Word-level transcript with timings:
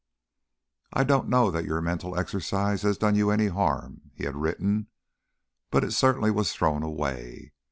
"I 0.93 1.03
don't 1.03 1.29
know 1.29 1.51
that 1.51 1.63
your 1.63 1.79
mental 1.79 2.17
exercise 2.17 2.81
has 2.81 2.97
done 2.97 3.13
you 3.13 3.29
any 3.29 3.49
harm," 3.49 4.09
he 4.15 4.23
had 4.23 4.35
written, 4.35 4.87
"but 5.69 5.83
it 5.83 5.91
certainly 5.91 6.31
was 6.31 6.53
thrown 6.53 6.81
away. 6.81 7.53